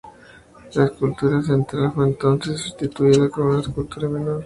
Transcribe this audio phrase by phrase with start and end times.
[0.73, 4.39] La escultura central fue entonces sustituida con una escultura menor.